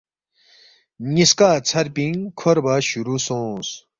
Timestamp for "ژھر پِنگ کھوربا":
1.67-2.75